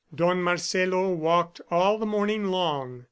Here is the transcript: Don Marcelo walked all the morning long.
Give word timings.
Don 0.15 0.41
Marcelo 0.41 1.13
walked 1.13 1.61
all 1.69 1.99
the 1.99 2.07
morning 2.07 2.45
long. 2.45 2.99